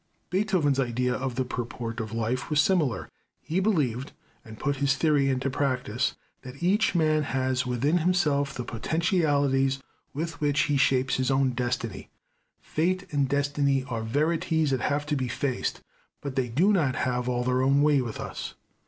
Beethoven's 0.31 0.79
idea 0.79 1.13
of 1.13 1.35
the 1.35 1.45
purport 1.45 1.99
of 1.99 2.11
life 2.11 2.49
was 2.49 2.59
similar. 2.59 3.07
He 3.39 3.59
believed, 3.59 4.13
and 4.43 4.57
put 4.57 4.77
his 4.77 4.95
theory 4.95 5.29
into 5.29 5.51
practice, 5.51 6.15
that 6.41 6.63
each 6.63 6.95
man 6.95 7.21
has 7.21 7.67
within 7.67 7.99
himself 7.99 8.51
the 8.55 8.63
potentialities 8.63 9.79
with 10.11 10.41
which 10.41 10.61
he 10.61 10.75
shapes 10.75 11.17
his 11.17 11.29
own 11.29 11.51
destiny. 11.51 12.09
Fate 12.61 13.05
and 13.13 13.29
Destiny 13.29 13.83
are 13.89 14.01
verities 14.01 14.71
that 14.71 14.81
have 14.81 15.05
to 15.05 15.15
be 15.15 15.27
faced, 15.27 15.81
but 16.19 16.35
they 16.35 16.49
do 16.49 16.73
not 16.73 16.95
have 16.95 17.29
all 17.29 17.43
their 17.43 17.61
own 17.61 17.83
way 17.83 18.01
with 18.01 18.19
us. 18.19 18.55